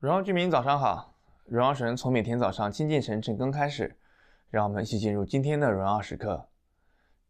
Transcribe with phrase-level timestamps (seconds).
[0.00, 1.12] 荣耀居民早上好，
[1.44, 3.98] 荣耀神从每天早上亲近神晨更开始，
[4.48, 6.48] 让我们一起进入今天的荣耀时刻，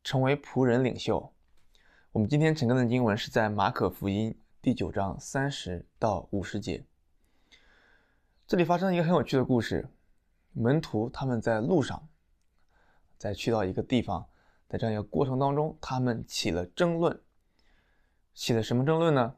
[0.05, 1.33] 成为仆人领袖。
[2.13, 6.85] 我们今天晨更的经文是在马可福音第九章三十到五十节。
[8.47, 9.89] 这里发生了一个很有趣的故事，
[10.53, 12.07] 门徒他们在路上，
[13.17, 14.27] 在去到一个地方，
[14.69, 17.19] 在这样一个过程当中，他们起了争论，
[18.35, 19.37] 起了什么争论呢？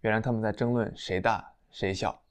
[0.00, 2.22] 原来他们在争论谁大谁小。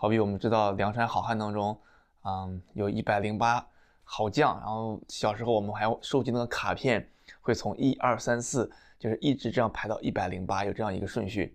[0.00, 1.76] 好比我们知道梁山好汉当中，
[2.22, 3.66] 嗯，有一百零八
[4.04, 7.10] 好将，然后小时候我们还收集那个卡片，
[7.40, 11.52] 会从一二三四，就是一直这样排到一百零八，有这样一个顺序。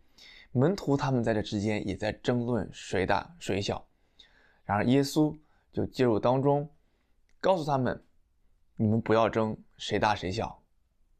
[0.51, 3.81] 门徒他们在这之间也在争论谁大谁小，
[4.65, 5.33] 然而耶稣
[5.71, 6.69] 就介入当中，
[7.39, 8.03] 告诉他们：
[8.75, 10.59] 你们不要争谁大谁小，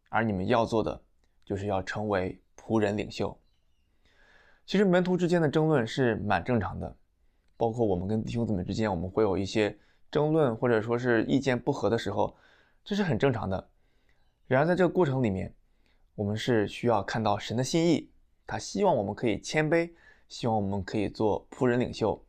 [0.09, 1.01] 而你们要做的
[1.45, 3.39] 就是要成为仆人领袖。
[4.65, 6.93] 其实门徒之间的争论是蛮正常的。
[7.63, 9.73] 包括我们跟弟兄姊妹之间，我们会有一些
[10.11, 12.35] 争论，或者说是意见不合的时候，
[12.83, 13.69] 这是很正常的。
[14.47, 15.53] 然而在这个过程里面，
[16.13, 18.09] 我们是需要看到神的心意，
[18.45, 19.89] 他希望我们可以谦卑，
[20.27, 22.21] 希望我们可以做仆人领袖。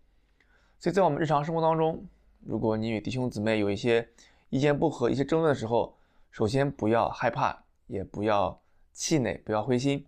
[0.79, 2.07] 所以在我们日常生活当中，
[2.39, 4.09] 如果你与弟兄姊妹有一些
[4.51, 5.97] 意见不合、一些争论的时候，
[6.31, 8.57] 首先不要害怕，也不要
[8.93, 10.07] 气馁，不要灰心，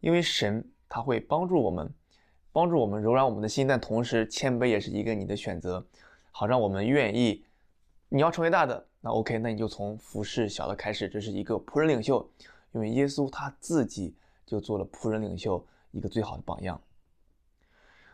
[0.00, 1.88] 因为神他会帮助我们。
[2.54, 5.84] 帮助我们柔软我们的心，但同时谦卑也是一个你的选择，
[6.30, 7.44] 好让我们愿意。
[8.08, 12.30] 你要成为大的，那 OK，那你就从服侍小的开始，这是一个仆人领袖，
[12.70, 14.14] 因为耶稣他自己
[14.46, 16.80] 就做了仆人领袖一个最好的榜样。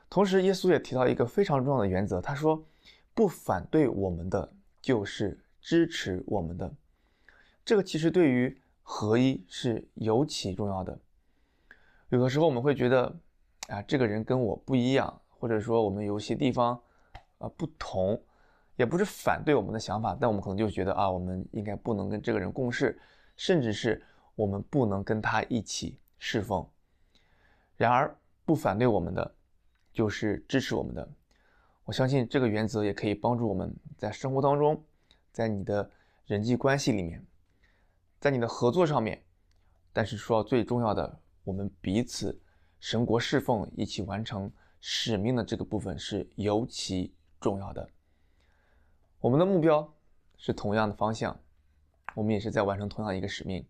[0.09, 2.65] 同时，耶稣也提到一个非常重要的原则，他说
[3.13, 6.73] ：“不反对我们的，就是支持我们的。”
[7.63, 10.99] 这个其实对于合一是尤其重要的。
[12.09, 13.15] 有的时候我们会觉得。
[13.71, 16.79] 啊，这个人跟我不一样，或者说我们有些地方
[17.39, 18.21] 啊不同，
[18.75, 23.01] 也不是反对我们的想法，但我们可能就觉得啊，我们应该不能跟这个人共事，
[23.37, 26.69] 甚至是我们不能跟他一起侍奉。
[27.77, 28.13] 然而，
[28.45, 29.35] 不反对我们的，
[29.93, 31.09] 就是支持我们的。
[31.85, 34.83] 我相信这个原则也可以帮助我们在生活当中，
[35.31, 35.89] 在你的
[36.27, 37.25] 人际关系里面，
[38.19, 39.23] 在你的合作上面。
[39.93, 42.37] 但是说最重要的，我们彼此。
[42.81, 47.89] 神国侍奉，一起完成使命的这个部分是尤其重要的。
[49.21, 49.95] 我们的目标
[50.39, 51.39] 是同样的方向，
[52.15, 53.65] 我们也是在完成同样一个使命。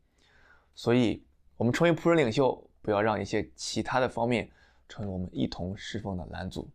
[0.77, 1.25] 所以，
[1.57, 4.49] 我们成为仆人领袖，不要让一些其他的方面
[4.89, 6.71] 成为我们一同侍奉的拦阻。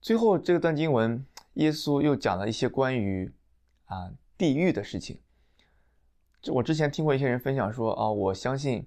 [0.00, 1.24] 最后，这段经文，
[1.54, 3.30] 耶稣又讲了一些关于
[3.84, 5.20] 啊地狱的事情。
[6.40, 8.86] 这我之前听过一些人分享说，啊，我相信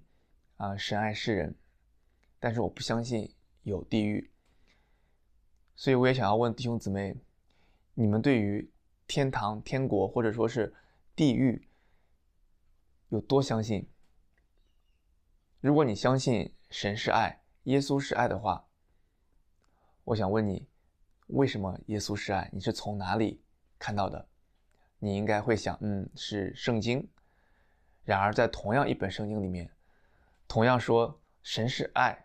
[0.57, 1.55] 啊神爱世人。
[2.45, 3.33] 但是我不相信
[3.63, 4.29] 有地狱，
[5.75, 7.17] 所以我也想要问弟兄姊妹，
[7.95, 8.69] 你们对于
[9.07, 10.71] 天堂、天国或者说是
[11.15, 11.67] 地狱
[13.09, 13.89] 有多相信？
[15.59, 18.67] 如果你相信神是爱，耶稣是爱的话，
[20.03, 20.67] 我想问你，
[21.29, 22.47] 为什么耶稣是爱？
[22.53, 23.41] 你是从哪里
[23.79, 24.27] 看到的？
[24.99, 27.09] 你应该会想，嗯，是圣经。
[28.03, 29.67] 然而，在同样一本圣经里面，
[30.47, 32.24] 同样说神是爱。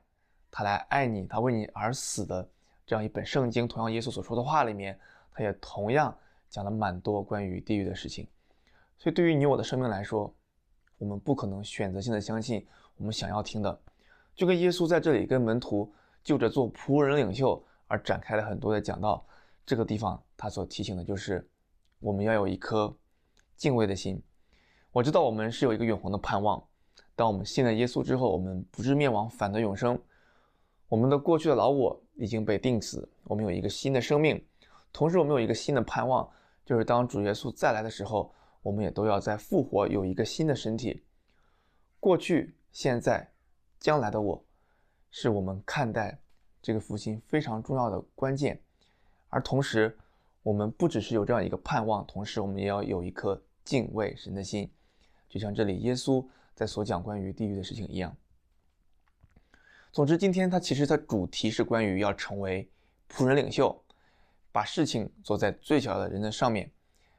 [0.50, 2.48] 他来爱你，他为你而死的
[2.86, 4.98] 这样一本圣经，同样耶稣所说的话里面，
[5.32, 6.16] 他也同样
[6.48, 8.26] 讲了蛮多关于地狱的事情。
[8.98, 10.34] 所以对于你我的生命来说，
[10.98, 12.66] 我们不可能选择性的相信
[12.96, 13.80] 我们想要听的。
[14.34, 19.24] 就跟耶稣在这里跟门徒就着做仆人领袖而展开了很多的讲道，
[19.64, 21.48] 这个地方他所提醒的就是
[21.98, 22.94] 我们要有一颗
[23.56, 24.22] 敬畏的心。
[24.92, 26.62] 我知道我们是有一个永恒的盼望，
[27.14, 29.96] 当我们信了耶稣之后，我们不至灭亡，反得永生。
[30.90, 34.44] 我们的过去的老我已经被钉死，我们有一个新的生命，
[34.92, 36.28] 同时我们有一个新的盼望，
[36.66, 41.04] 就是当主耶稣再来的时候，我们也都要再复活，有一个新的身体。
[42.00, 43.30] 过去、现在、
[43.78, 44.44] 将来的我，
[45.12, 46.18] 是我们看待
[46.60, 48.60] 这个复兴非常重要的关键。
[49.28, 49.96] 而同时，
[50.42, 54.68] 我们不只是有这样一个盼望，同时我们也要有一颗敬畏神的心，
[55.28, 58.12] 就像这里耶稣在所讲关于地狱的事情一样。
[59.92, 62.68] 总之，今天它其实它主题是关于要成为
[63.10, 63.76] 仆人领袖，
[64.52, 66.70] 把事情做在最小的人的上面，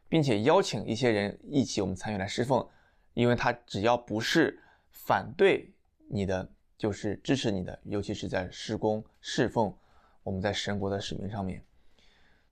[0.07, 2.65] 并且邀请一些人一起我们参与来侍奉，
[3.13, 4.57] 因为他只要不是
[4.89, 5.69] 反对
[6.07, 9.75] 你的，就是支持你的，尤其是在施工侍奉
[10.24, 11.62] 我们在神国的使命上面。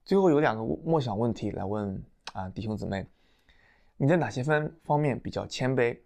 [0.04, 2.02] 最后有两个默想问题来问
[2.34, 3.06] 啊，弟兄姊妹，
[3.96, 5.98] 你在哪些方方面比较谦卑？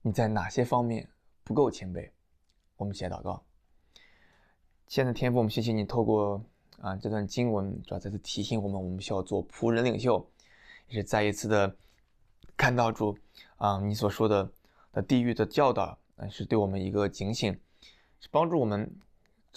[0.00, 1.08] 你在哪些方面
[1.42, 2.08] 不够谦卑？
[2.80, 3.44] 我们一起来祷告。
[4.86, 6.42] 亲爱的天父，我们谢谢你透过
[6.80, 10.26] 啊这段经文，主要再次提醒我们，我们需要做仆人领袖，
[10.88, 11.76] 也是再一次的
[12.56, 13.18] 看到主
[13.58, 14.50] 啊你所说的
[14.92, 17.52] 的地狱的教导，啊是对我们一个警醒，
[18.18, 18.90] 是帮助我们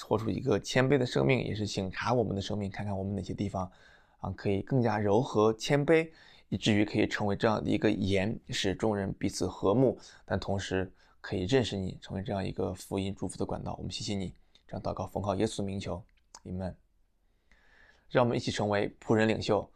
[0.01, 3.71] 活出一个谦卑的生命，也是省察我们的生命，看看我们哪些地方
[4.19, 6.11] 啊可以更加柔和谦卑，
[6.49, 10.91] 以至于可以成为这样的一个盐，使众人彼此和睦，但同时
[11.23, 13.73] 可以认识你，成为这样一个福音祝福的管道。
[13.77, 14.35] 我们谢谢你。
[14.67, 16.03] 这样祷告奉靠耶稣的名求，
[16.41, 16.75] 你们，
[18.09, 19.71] 让我们一起成为仆人领袖，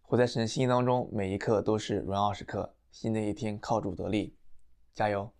[0.00, 2.74] 活在神的心意当中，每一刻都是荣耀时刻。
[2.90, 4.34] 新的一天靠主得力，
[4.94, 5.30] 加油！